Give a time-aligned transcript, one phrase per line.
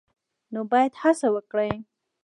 [0.53, 1.71] نو باید هڅه وکړي